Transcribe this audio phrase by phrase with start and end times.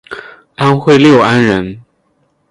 [0.55, 1.79] 安徽六安人。